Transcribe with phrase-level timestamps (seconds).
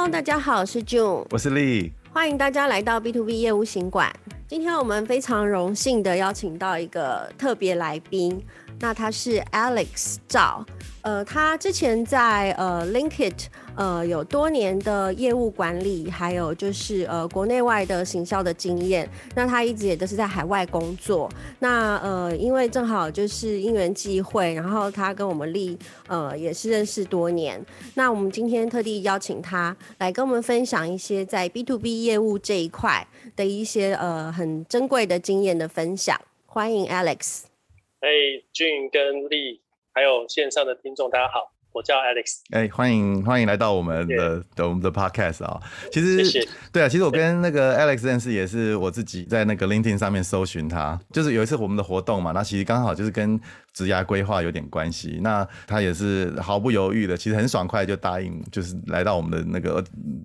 [0.00, 4.10] Hello，大家好，我是 June，我是 Lee，欢迎大家来到 B to B 业务行馆。
[4.48, 8.42] 今天我们非常荣幸的邀请到一个特别来宾，
[8.78, 10.64] 那他是 Alex 赵，
[11.02, 13.46] 呃，他之前在呃 Linkit。
[13.76, 19.08] 呃，有多年的业务管理，还有就是呃国内外的行销的经验。
[19.34, 21.30] 那他一直也都是在海外工作。
[21.60, 27.64] 那呃，因为正好就是因缘际会，然后他跟我们 Lee 呃也是认识多年。
[27.94, 36.20] 那我们今天特地邀请他来跟我们分享一些在 B to B 业务这一块的一些呃很珍贵的经验的分享。
[36.44, 37.44] 欢迎 Alex。
[38.02, 39.62] 嘿，June 跟丽
[39.92, 41.52] 还有线上的听众，大家好。
[41.72, 45.62] 我叫 Alex，哎、欸，欢迎欢迎来到我们的的我们的 Podcast 啊、喔。
[45.92, 53.40] 其实谢谢对啊，其实我跟那个 Alex 认识也是我自己在那个 LinkedIn 上面搜寻他，就是有一次我们的活动嘛，那其实刚好就是跟。
[53.72, 59.82] 职涯规划有点关系，那他也是毫不犹豫的，其实很爽快就答应，就是来到我们的那个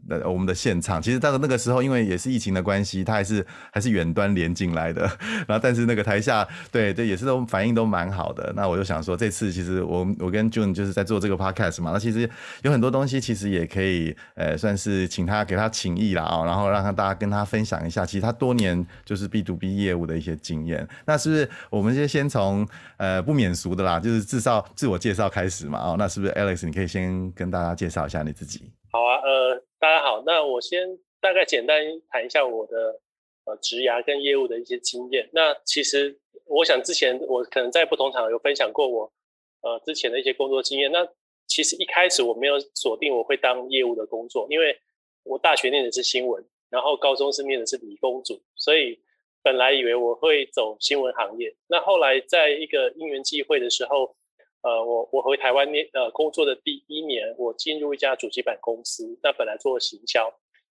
[0.09, 1.01] 呃我们的现场。
[1.01, 5.01] 其实到那个时候，因为也是疫情的关系，他还是还是远端连进来的。
[5.47, 8.51] 然后，但是那个台下对对也是都反应都蛮好的。
[8.55, 12.27] 那我就想说，这次其实我我跟 June 就是在做这个 podcast 嘛，那其实
[12.63, 20.87] 有很多东西其实也可以呃算是请他给他请益了啊，然后让他大家跟他分享一下，其实他多年就是 B to B 业务的一些经验。
[21.05, 25.77] 那是不是我们就先从呃不免俗的啦，就是至少自我介绍开始嘛。
[25.79, 26.65] 哦，那是不是 Alex？
[26.65, 28.71] 你可以先跟大家介绍一下你自己。
[28.91, 31.77] 好啊，呃，大家好，那我先大概简单
[32.09, 33.01] 谈一下我的
[33.43, 35.29] 呃职涯跟业务的一些经验。
[35.33, 39.11] 那其实我想之前我可能在不同场合有分享过我
[39.61, 40.91] 呃之前的一些工作经验。
[40.91, 41.05] 那
[41.45, 44.79] 其实一开始我没有锁定我会当业务的工作，因为
[45.23, 48.99] 我大学念的是新闻，然后高中是念的是理工组，所以。
[49.45, 54.15] 本来以为我会走新闻行业，那后来在一个因缘际会的时候，
[54.63, 60.33] 呃，我我回台湾念呃工作的第一年，我进入一家主机板公司，那本来做行销，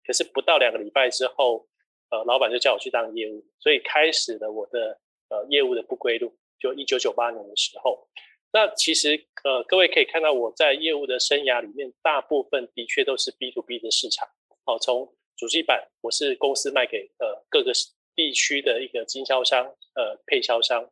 [0.06, 1.66] 可是不到两个礼拜之后，
[2.10, 5.00] 呃，老板就叫我去当业务，所以开始了我的
[5.30, 6.36] 呃业务的不归路。
[6.60, 8.06] 就一九九八年的时候，
[8.52, 14.28] 那其实呃各位可以看到我在业务的生涯里面，大部分的确都是 B to B 的市场，
[14.66, 17.72] 好、从主机板我是公司卖给呃各个。
[18.18, 19.64] 地区的一个经销商，
[19.94, 20.90] 呃，配销商，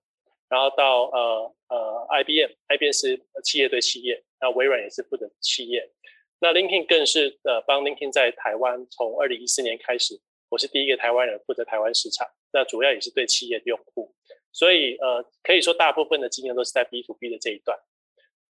[0.48, 5.91] 然后到呃呃，IBM，IBM 是企业对企业，那微软也是负责企业，
[6.38, 10.20] 那 LinkedIn 更是呃帮 LinkedIn 在台湾从二零一四年开始，
[10.50, 14.14] 我是第一个台湾人负责台湾市场，那主要也是对企业的用户，
[14.53, 17.76] 所以呃可以说大部分的经验都是在 B to B 的这一段。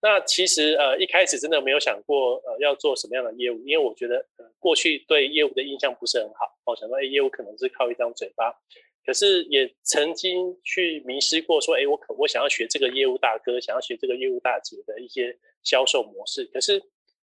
[0.01, 8.53] 那其实呃一开始真的没有想过呃要做什么样的业务，因为我觉得呃过去对业务的印象不是很好，我想说哎业务可能是靠一张嘴巴，
[9.05, 16.83] 可是也曾经去迷失过说哎我可我想要学这个业务大哥，想要学这个业务大姐的一些销售模式，可是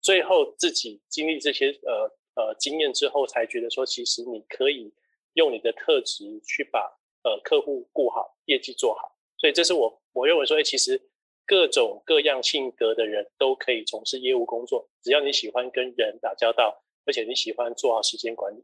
[0.02, 4.94] 最后自己经历这些呃呃经验之后，才觉得说其实你可以
[5.34, 6.80] 用你的特质去把
[7.24, 11.10] 呃客户顾好，业绩做好，所以这是我我认为说哎其实。
[11.50, 18.62] 各种各样性格的人都可以从事业务工作，只要你喜欢跟人打交道，而且你喜欢做好时间管理。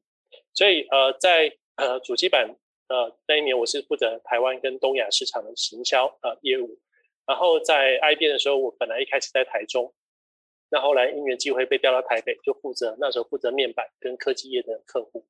[0.53, 2.55] 所以呃，在呃主机板
[2.87, 6.79] 呃那一年，我是负责台湾跟东亚市场的行销呃业务。
[7.25, 9.93] 然后在 ib 的时候，我本来一开始在台中，
[10.69, 15.25] 那后来因缘机会被调到台北，就负责那时候负责面板跟科技业的客户。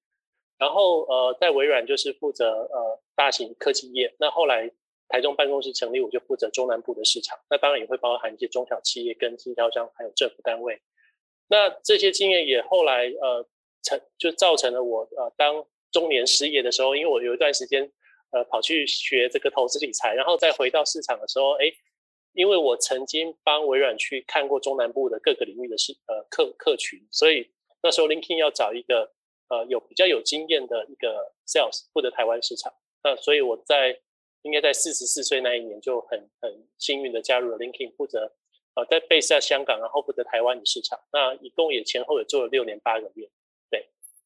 [0.57, 4.71] 然后呃在微软就是负责呃大型科技业，那后来。
[5.09, 7.37] 台中办公室成立，我就负责中南部的市场。
[7.47, 10.81] 那当然也会包含一些中小企业、跟经销商，还有政府单位。
[11.47, 13.45] 那这些经验也后来呃
[13.83, 17.91] 成就造成了我呃当中年失业的时候，因为我有一段时间
[18.31, 21.71] 呃跑去学这个投资理财，然后再回到市场的时候，哎，
[22.33, 27.51] 因为我曾经帮微软去看过中南部的各个领域的市呃客客群，所以
[27.83, 29.11] 那时候 Linkin 要找一个
[29.49, 32.73] 呃有比较有经验的一个 Sales 负责台湾市场。
[33.03, 33.99] 那所以我在
[34.41, 38.33] 应该在四十四岁那一年就很很幸运的加入了 Linkin 负责
[38.75, 40.99] 呃在 base 在香港，然后负责台湾的市场。
[41.11, 43.29] 那一共也前后也做了六年八个月，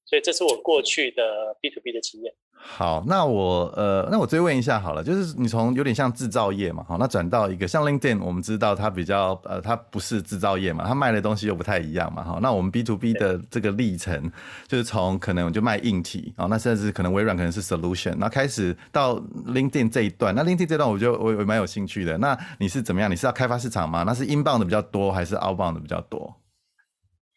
[0.07, 2.33] 所以这是我过去的 B to B 的经验。
[2.59, 14.31] 好，那我呃，那我追问一下好了，就是你从有点像制造业嘛，好，那转到一个像 LinkedIn，我们知道它比较呃，它不是制造业嘛，它卖的东西又不太一样嘛，好，那我们 B to B 的这个历程，
[14.67, 23.09] 就是从可能就卖硬体啊，那甚至可能微软可能是 solution，那开始到 LinkedIn 这一段，那 LinkedIn 这段我就我我蛮有兴趣的，那你是怎么样？
[23.09, 24.03] 你是要开发市场吗？
[24.03, 26.35] 那是 inbound 的比较多还是 outbound 的比较多？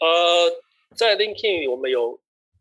[0.00, 2.18] 呃，在 LinkedIn 我们有。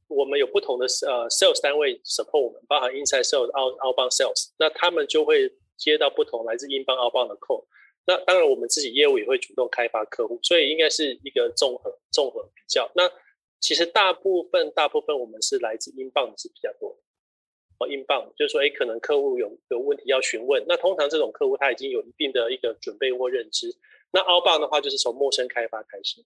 [0.10, 7.66] 我们有不同的呃 sales 单位 support 我们，包含 inside sales、out outbound sales，那他们就会接到不同来自 inbound、outbound 的 call。
[8.06, 12.92] 那当然我们自己业务也会主动开发客户，所以应该是一个综合综合比较。
[12.96, 13.10] 那
[13.60, 17.00] 其实大部分大部分我们是来自英镑是比较多
[17.78, 23.70] 哦，英镑就是说，哎，可能客户有有问题要询问，那通常这种客户他已经有一定的一个准备或认知。
[24.12, 26.26] 那 outbound 的话，就是从陌生开发开始。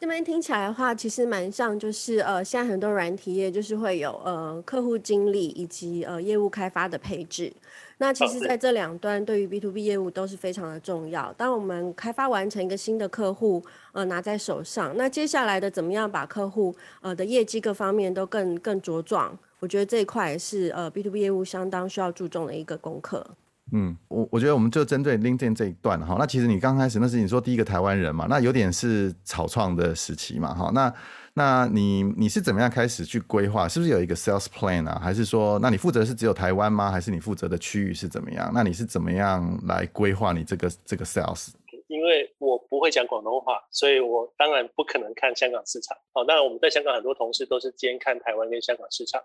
[0.00, 7.52] 这边听起来的话，其实蛮像，就是呃，现在很多软体业就是会有呃客户经理以及呃业务开发的配置。
[7.98, 11.30] 那其实在这两端，对于 B to B 业务都是非常的重要。
[11.34, 13.62] 当我们开发完成一个新的客户，
[13.92, 19.38] 呃，拿在手上，那接下来的怎么样把客户呃的业绩各方面都更更茁壮？
[19.58, 23.36] 我觉得这一块是呃 B to B 业务相当需要注重的一个功课。
[23.72, 30.92] 嗯，我我觉得我们就针对 LinkedIn 这一段哈，那其实你刚开始那是你说第一个台湾人嘛，那有点是草创的时期嘛哈，那
[31.34, 33.68] 那你你是怎么样开始去规划？
[33.68, 35.00] 是不是有一个 sales plan 啊？
[35.00, 36.90] 还是说，那你负责是只有台湾吗？
[36.90, 38.50] 还是你负责的区域是怎么样？
[38.52, 41.50] 那你是怎么样来规划你这个这个 sales？
[41.86, 45.96] 因为我不会讲广东话，所以我当然不可能看香港市场。
[46.14, 49.22] 哦，当然我们在香港很多同事都是兼看台湾跟香港市场。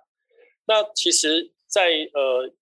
[0.68, 2.54] 那其实在，在呃。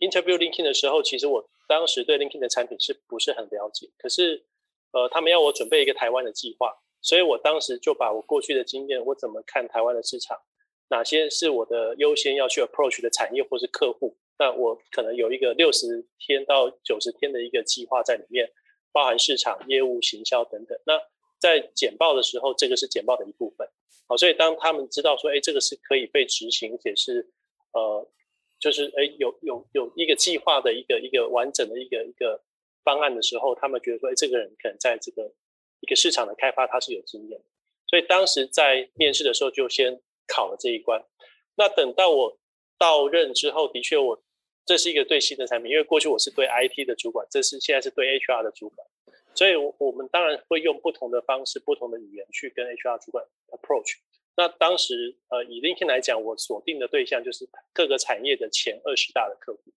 [0.00, 3.88] Interview LinkedIn 的时候，其实我当时对 LinkedIn 的产品是不是很了解？
[3.98, 4.44] 可是，
[4.92, 10.38] 呃，他们要我准备一个台湾的计划，所以我当时就把我过去的经验，我怎么看台湾的市场，
[10.88, 18.50] 哪些是我的优先要去 approach 的产业或是客户，那我可能有一个六十天到九十天的一个计划在里面，
[18.92, 20.76] 包含市场、业务、行销等等。
[20.86, 20.98] 那
[21.38, 23.68] 在简报的时候，这个是简报的一部分。
[24.08, 27.30] 好，所以当他们知道说，哎，这个是可以被执行，且是
[27.74, 28.10] 呃。
[28.60, 32.42] 就是诶，有有有一个计划的一个一个完整的一个一个
[32.84, 35.32] 方案的时候，他们觉得说，诶，这个人可能在这个
[35.80, 37.40] 一个市场的开发他是有经验，
[37.86, 41.02] 所以当时在面试的时候就先考了这一关。
[41.56, 42.38] 那等到我
[42.78, 44.22] 到任之后，的确我
[44.66, 48.86] 这是一个对新的产品，因为过去我是对 IT 的主管，这是现在是对 HR 的主管，
[49.34, 53.94] 所以我我们当然会用不同的方式、不同的语言去跟 HR 主管 approach。
[54.36, 59.72] 那当时，呃，以 LinkedIn 来讲，我锁定的对象就是各个产业的前二十大的客户，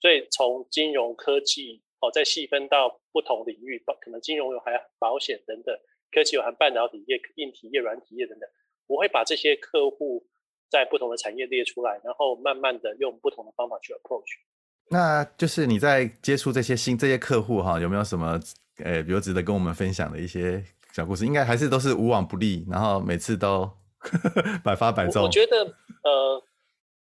[0.00, 5.78] 所以从金融科技，哦，再细分到不同领域，可能金融有还保险等等，
[6.10, 8.48] 科技有含半导体业、硬体业、软体业等等，
[8.86, 10.26] 我会把这些客户
[10.70, 14.24] 在不同的产业列出来，然后慢慢的用不同的方法去 approach。
[14.88, 18.40] 那就是你在接触这些新这些客户哈，有没有什么，
[18.82, 21.24] 呃，比如值得跟我们分享的一些小故事？
[21.24, 23.70] 应该还是都是无往不利，然后每次都。
[24.64, 25.22] 百发百中。
[25.22, 25.62] 我觉得，
[26.02, 26.42] 呃，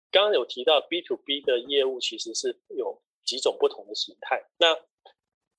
[0.10, 4.44] 刚刚有提到 B to B 的业务其实是有几种不同的形态。
[4.57, 4.75] 那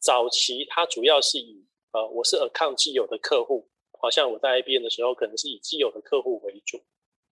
[0.00, 3.68] 早期它主要是以呃，我是 account 既有的客户，
[4.00, 6.82] 好像我在 IBM 的时候，可能是以既有的客户为主，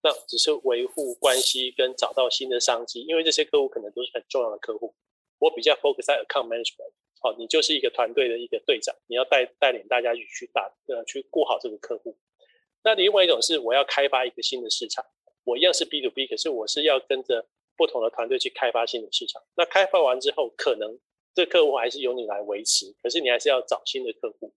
[0.01, 4.95] 那只是维护关系跟找到新的商机，因为这些客户可能都是很重要的客户。
[5.39, 12.17] 我比较 focus 在 account management，好，你就是一个团队的一个队长，你要带带领大家去去打呃，去顾好这个客户。
[12.83, 15.03] 那另外一种是我要开发一个新的市场，
[15.43, 19.41] 我一样是 B to B，可是我是要跟着不同的团队去开发新的市场。
[19.55, 20.99] 那开发完之后，可能
[21.33, 24.53] 这客户还是由你来维持，可是你还是要找新的客户。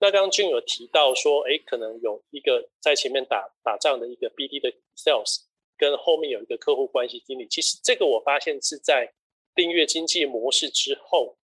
[0.00, 5.42] 那刚刚俊有提到说，哎，可能有一个在前面打打仗的一个 BD 的 Sales，
[5.78, 7.46] 跟后面有一个客户关系经理。
[7.46, 9.12] 其实这个我发现是在
[9.54, 11.36] 订阅经济模式之后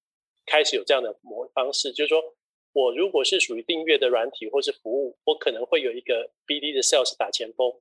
[0.49, 2.23] 开始有这样的模方式，就是说。
[2.75, 7.73] 我如果是属于订阅的软体或是服务，我可能会有一个 BD 的 sales 打前锋。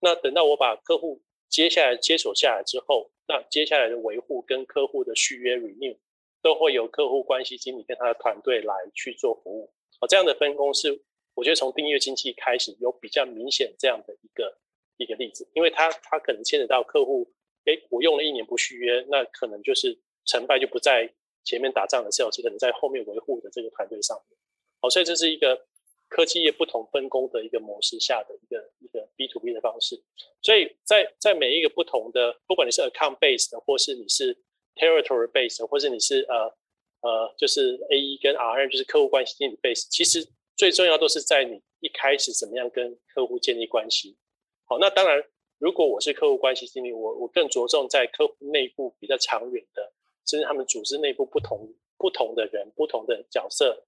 [0.00, 5.96] 那等到我把客户接下来接手下来之后，那接下来的维护跟客户的续约 renew
[6.42, 9.72] 都会由客户关系经理跟他的团队来去做服务。
[10.00, 11.00] 哦，这样的分工是
[11.34, 14.58] 我觉得从订阅经济开始有比较明显这样的一个
[14.98, 17.32] 一个例子，因为他他可能牵扯到客户，
[17.64, 19.96] 哎，我用了一年不续约，那可能就是
[20.26, 24.38] 成败就不在前面打仗的 sales，可能在后面维护的这个团队上面。
[24.80, 25.66] 好，所以这是一个
[26.08, 30.02] 科技业不同分工的一个模式下的一个一个 B to B 的方式。
[30.42, 34.36] 所以在在每一个不同的，不管你是 account based，或是你是
[34.74, 36.54] territory based，或是你是呃
[37.00, 44.16] 呃就是 AE 跟 RM，就是客户关系经理 base，其实最重要都是在你一开始怎么样跟客户建立关系。
[44.64, 45.22] 好，那当然，
[45.58, 49.92] 如果我是客户关系经理，我我更着重在客户内部比较长远的，
[50.26, 53.84] 甚至他们组织内部不同不同的人、不同的角色。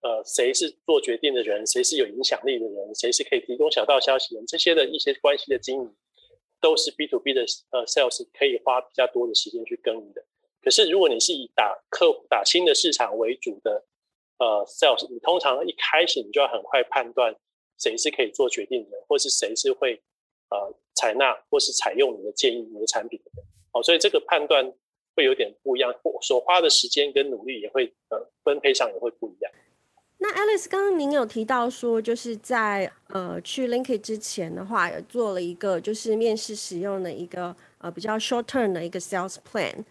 [0.00, 1.66] 呃，谁是做决定的人？
[1.66, 2.94] 谁是有影响力的人？
[2.94, 4.46] 谁是可以提供小道消息的人？
[4.46, 5.96] 这些的一些关系的经营，
[6.60, 7.40] 都是 B to B 的
[7.70, 10.24] 呃 sales 可以花比较多的时间去耕耘的。
[10.62, 13.84] 可是，如果你是以打客户、打新的市场为主的
[14.38, 17.34] 呃 sales，你通常一开始你就要很快判断
[17.76, 20.00] 谁是可以做决定的，或是谁是会
[20.50, 23.44] 呃采纳或是采用你的建议、你的产品的人。
[23.72, 24.72] 好，所以这个判断
[25.18, 29.50] 会有点不一样，所花的时间跟努力也会呃分配上也会不一样。
[30.18, 39.84] 那 Alice，刚刚您有提到说，就是在呃去 LinkedIn 之前的话，有做了一个就是面试使用的一个呃比较 short term 的一个 sales plan。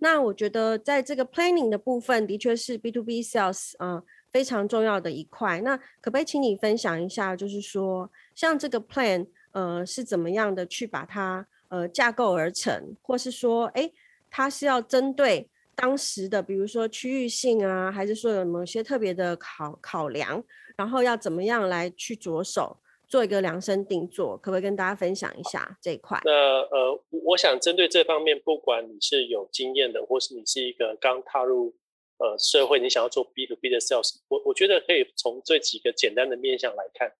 [0.00, 5.62] 那我觉得在这个 planning 的部分，的确是 B to B sales 呃非常重要的一块。
[5.62, 13.90] 那可不可以请你分享一下，就是说像这个 plan 呃是怎么样的去把它呃架构而成，或是说哎
[14.36, 20.42] 它是要针对当时的，比如说区域性啊，还是说有某些特别的考考量，
[20.76, 22.76] 然后要怎么样来去着手
[23.06, 26.20] 做一个量身定做，可不可以跟大家分享一下这一块？
[26.24, 31.72] 那呃，我想针对这方面，不管你是有经验的，或是你是一个刚踏入
[32.18, 37.12] 呃社会，你想要做 B to B 的 sales，我我觉得可以从这几个简单的面向来看。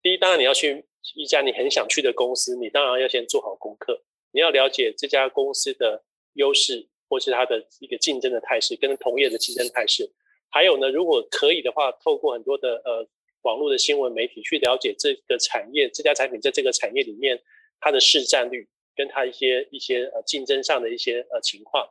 [0.00, 0.84] 第一，当然你要去
[1.16, 4.00] 一家你很想去的公司，你当然要先做好功课，
[4.30, 6.88] 你要了解这家公司的优势。
[7.12, 10.10] 或是它的一个竞争的态势，跟同业的竞争态势，
[10.48, 13.06] 还有呢，如果可以的话，透过很多的呃
[13.42, 17.38] 网络的新闻媒体去了解这个产业，这家产品在这个产业里面
[17.80, 21.86] 它的市占率，跟它一些一些呃竞争上的一些呃情况。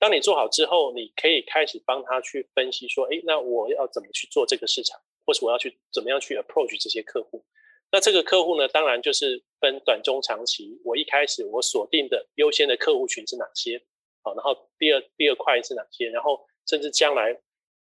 [0.00, 7.44] 当你做好之后，你可以开始帮他去分析说，诶，那我要怎么去做这个市场，或是我要去怎么样去 approach 这些客户。
[7.92, 10.80] 那这个客户呢，当然就是分短中长期。
[10.84, 13.82] 我一开始我锁定的优先的客户群是哪些？
[14.22, 16.08] 好，然后第二第二块是哪些？
[16.10, 17.40] 然后甚至将来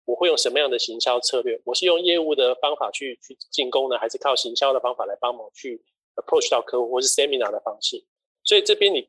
[0.04, 1.60] 我会用什么样的行销策略？
[1.64, 5.82] 我是用业务的方法去去进攻呢，还是靠行销的方法来帮忙去
[6.16, 8.04] approach 到客户，或是 seminar 的方式？
[8.44, 9.08] 所以这边你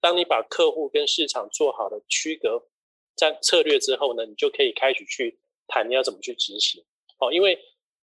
[0.00, 2.66] 当你把客户跟市场做好了区隔
[3.14, 6.84] 战策略之后呢，你就可以开始去谈你要怎么去执行。
[7.18, 7.58] 好，因为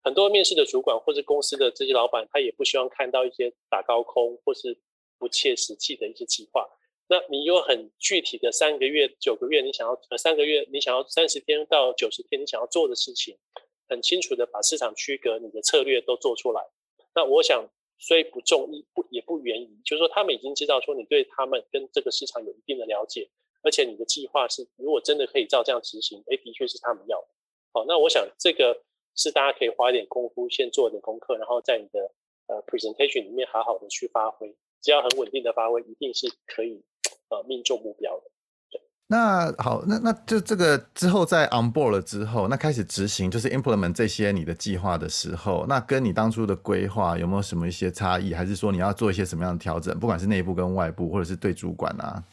[0.02, 4.78] 很多面试的主管或者公司的这些老板，他也不希望看到一些打高空或是
[5.18, 6.66] 不切实际的一些计划。
[7.08, 13.36] 那你有很具体的三个月、九个月，你想要呃三个月，你想要三十天到九十天，你想要做的事情，
[13.88, 16.62] 很清楚的把市场区隔，你的策略都做出来。
[17.14, 17.66] 那我想
[17.98, 23.28] 虽不中意，不也不远矣，就是说他们已经知道说你对他们跟这个市场有一定的了解，
[23.62, 27.28] 而且你的计划是如果真的可以照这样执行，哎，的确是他们要的。
[27.72, 28.82] 好，那我想这个
[29.18, 32.10] 是大家可以花一点功夫，先做点功课，然后在你的
[32.46, 36.82] 呃 presentation 里面好好的去发挥，只要很稳定的发挥，一定是可以。
[37.30, 38.22] 呃，命中目标的。
[38.70, 48.32] 对，那好，那那就这个之后在 on board 了之后，那开始执行就是 implement 这些你的计划的时候，那跟你当初的规划有没有什么一些差异？
[48.32, 50.00] 还是说你要做一些什么样的调整？
[50.00, 52.24] 不管是内部跟外部，或者是对主管啊？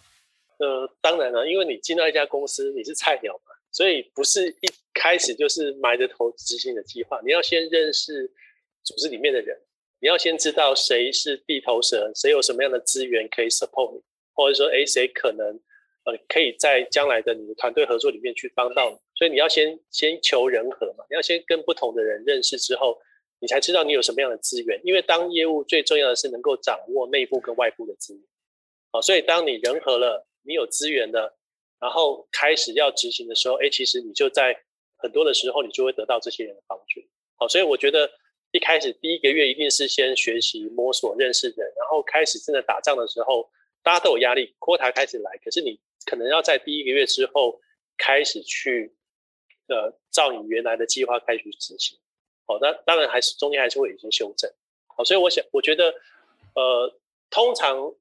[0.60, 7.22] 呃，当然了，因为你进到一家公司，你是菜鸟嘛，所以不是一开始就是埋着头执行的计划。
[7.24, 8.32] 你要先认识
[8.84, 9.56] 组织里面的人，
[10.00, 14.02] 你要先知道谁是地头蛇，谁有什么样的资源可以 support 你。
[14.34, 15.48] 或者说，哎，谁可能，
[16.04, 18.98] 呃，可以在将来的你的团队合作里面去帮到你？
[19.16, 23.00] 所以你要先先求人和嘛，你要先跟不同的人认识之后，
[23.40, 24.78] 你才知道你有什么样的资源。
[24.84, 28.22] 因为当业务最重要的是能够掌握内部跟外部的资源。
[28.92, 31.38] 好，所以当你人和了，你有资源的，
[31.80, 34.65] 然后开始要执行的时候，哎，其实你就在
[34.98, 37.02] 很多的时候，你就会得到这些人的帮助。
[37.38, 38.10] 好，所以我觉得
[38.52, 43.50] 一开始第一个月一定是先学习、摸索、认识人，然后开始真的打仗的时候。
[43.86, 47.62] 大家都有压力，quota 开始来，可是你可能要在第一个月之后
[48.00, 48.96] 开始去，
[49.68, 51.96] 呃，照你原来的计划开始执行。
[52.48, 54.52] 好，那当然还是中间还是会有一些修正。
[54.88, 55.94] 好，所以我想，我觉得，
[56.56, 57.00] 呃，
[57.30, 57.94] 通常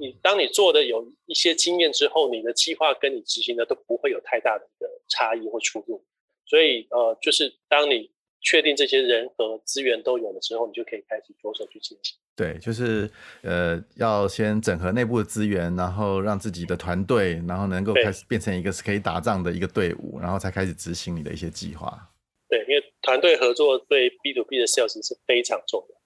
[0.00, 6.04] 你当你做的有一些经验之后，你的计划跟你执行的都不会有太大的一个差异或出入。
[6.50, 12.18] 所以，呃，就是当你确定这些人和资源都有的时候，你就可以开始着手去进行。
[12.34, 13.08] 对，就是
[13.42, 22.10] 呃，要先整合内部的资源，然后让自己的团队，然后能够开始变成一个是可以打仗的一个队伍，然后才开始执行你的一些计划。
[22.48, 25.99] 对，因为团队合作对 B to B 的 sales 是非常重要。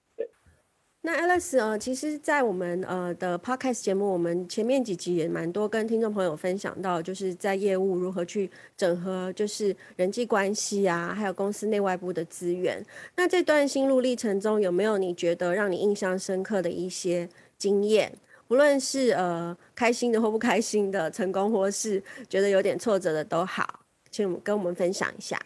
[1.05, 12.83] 那 Alice 呃，其实，在我们呃的 Podcast 节目，我们前面几集也蛮多跟听众朋友分享到，就是在业务如何去整合，就是人际关系啊，还有公司内外部的资源。
[13.15, 18.11] 那这段心路历程中，有没有你觉得让你印象深刻的一些经验？
[18.47, 25.39] 无论是呃开心的或不开心的，成功或是觉得有点挫折的都好，请跟我们分享一下。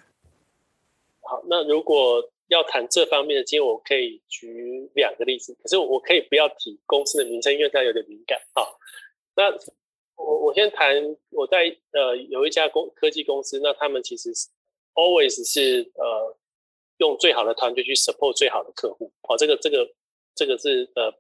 [1.19, 2.23] 好，那如果。
[2.49, 8.41] 要谈这方面的经验，我可以举两个例子，可是我可以不要提公司的名称，因为它有点敏感。
[8.55, 8.75] 好，
[9.35, 9.51] 那
[10.15, 14.47] 我我先谈我在呃有一家公科技公司，那他们其实是
[14.95, 16.37] always 是呃
[16.97, 19.11] 用最好的团队去 support 最好的客户。
[19.21, 19.87] 好，这个这个
[20.33, 21.13] 这个是呃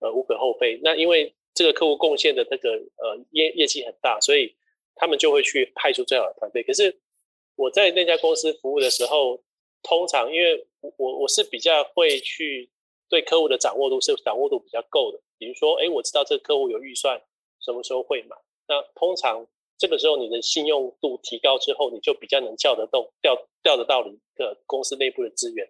[0.00, 0.78] 呃无可厚非。
[0.82, 4.54] 那因为这个客户贡献的这个呃业业绩很大，所以
[4.96, 6.62] 他们就会去派出最好的团队。
[6.62, 7.00] 可是
[7.56, 9.42] 我在那家公司服务的时候。
[9.82, 12.70] 通常因为我我是比较会去
[13.08, 17.20] 对客户的掌握度是掌握度比较够的，比如说，哎，我知道这个客户有预算，
[17.60, 19.46] 什么时候会买，那通常
[19.78, 25.66] 这个时候你的信用度提高之后，你就比较能叫得动调调得到你的公司内部的资源，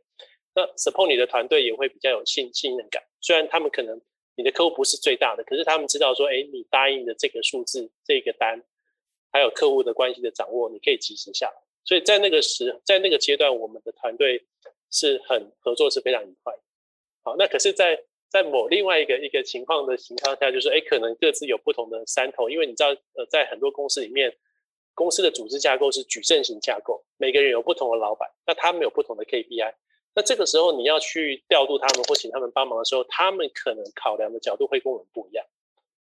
[0.54, 4.00] 那 support 你的团队也会比较有信信任感，虽然他们可能
[4.34, 8.64] 你的客户不是最大的，可是他们知道说，哎，你答应的这个数字这个单，
[9.30, 11.67] 还有客户的关系的掌握，你可以及时下来。
[11.88, 14.44] 所以在那个时，在那个阶段，我们的团队
[14.90, 16.52] 是很合作，是非常愉快。
[17.22, 24.36] 好，那可是在，在某另外一个一个情况的情况下，就是哎，可能各自有不同的山头，因为你知道，呃，在很多公司里面，
[24.92, 29.72] 公司的组织架构是矩阵型架构，每个人有不同的老板，那他们有不同的 KPI，
[30.14, 35.46] 那这个时候你要去调度他们或请他们帮忙的时候，他们可能考量的角度会跟我们不一样。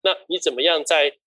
[0.01, 1.17] 那你怎么样在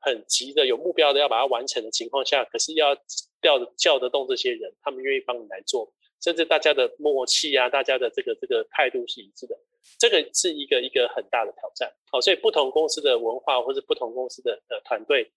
[0.00, 2.96] 很急的有目标的要把它完成的情况下，可是要
[3.40, 9.58] 调的叫得动这些人，他们愿意帮你来做，甚至大家的默契啊，大家的这个这个态度是一致的，
[9.98, 11.92] 这个是一个一个很大的挑战。
[12.10, 15.30] 好，所以不同公司的文化或是不同公司的呃团队，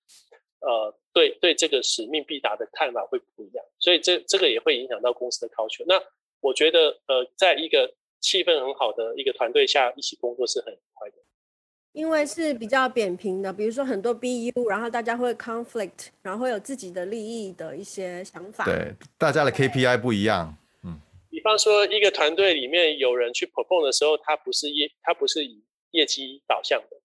[0.59, 5.85] 呃，对对这个使命必达的看法会不一样，所以这这个也会影响到公司的 culture。
[5.87, 6.01] 那
[6.39, 10.77] 我觉得呃，在一个气氛很好的一个团队下一起工作是很。
[11.93, 18.63] 因为是比较扁平的，比如说很多 BU，然后大家会 conflict，然后会有自己的利益的一些想法。
[18.65, 20.55] 对，大家的 KPI 不一样。
[20.83, 26.97] 嗯，比方说一个团队里面有人去 perform 的时候，他不是业，他不是以业绩导向的。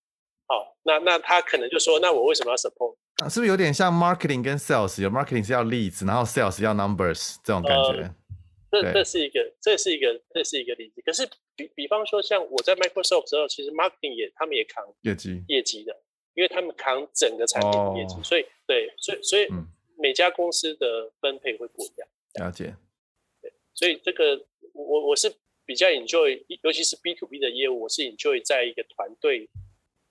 [0.46, 2.94] 好，那那他可能就说，那我为什么要 support？
[3.16, 5.02] 啊，是不是有点像 marketing 跟 sales？
[5.02, 8.02] 有 marketing 是要 leads，然后 sales 要 numbers 这种感觉。
[8.02, 8.14] 呃
[8.68, 11.00] 这这是一个，这是一个，这是一个例子。
[11.00, 15.96] 可是比比方说，像我在 Microsoft 时候，其实 marketing 也他们也扛业绩业绩的，
[16.34, 19.48] 因为他们扛整个产品的业绩，哦、所以对，所以所以
[19.96, 22.08] 每家公司的分配会不一样。
[22.34, 22.74] 了解。
[23.40, 29.48] 对，所以这个我我是比较 enjoy，尤其是 B to B 的业务，我是 enjoy 在一个团队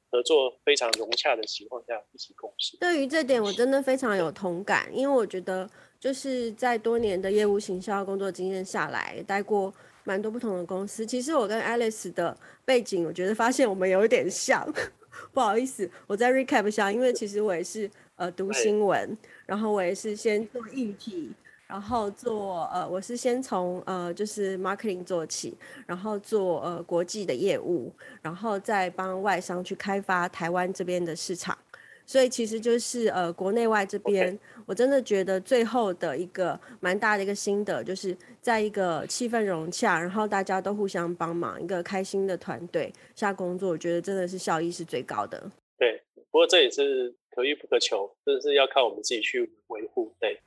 [0.10, 2.78] 合作非常融洽的情况下一起共事。
[2.78, 5.70] 对于这点，我真的非常有同感，因为我觉得。
[5.98, 9.74] 就是在多年的业务行销工作经验下来，待过
[10.06, 11.06] 蛮多不同的公司。
[11.06, 14.66] 其实我跟 Alice 的背景，我觉得发现我们有一点像。
[15.32, 21.32] 不好意思，我再 recap 一下，因为其实我也是呃读新闻，然后我也是先做硬体，
[21.68, 27.90] 然后做呃我是先从呃就是 marketing 做起，然后做呃国际的业务，
[28.22, 31.58] 然后再帮外商去开发台湾这边的市场。
[32.06, 34.38] 所以其实就是呃国内外这边.
[34.68, 45.40] 我真的觉得最后的一个蛮大的一个心得，就是在一个气氛融洽，然后大家都互相帮忙，一个开心的团队下工作，我觉得真的是效益是最高的。
[45.78, 50.12] 对，不过这也是可遇不可求，真的是要靠我们自己去维护。
[50.20, 50.40] 对，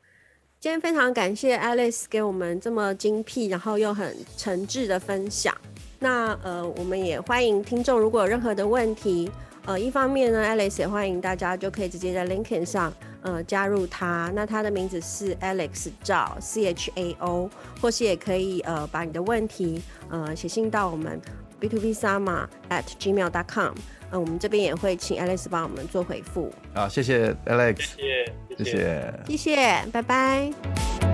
[0.58, 5.56] 今天非常感谢 Alice 给我们这么精辟，然后又很诚挚的分享。
[6.00, 9.30] 那呃，我们也欢迎听众如果有任何的问题。
[9.68, 21.20] 呃，一方面呢，Alex 也欢迎大家就可以直接在 LinkedIn 上呃加入他，那他的名字是 Alex 赵 C H A O，或是也可以呃把你的问题呃写信到我们
[21.60, 23.74] B to B Sama at gmail.com，
[24.10, 26.50] 嗯，我们这边也会请 Alex 帮我们做回复。
[26.72, 28.24] 好，谢谢 Alex，谢
[28.56, 31.07] 谢，谢谢，谢谢，拜拜。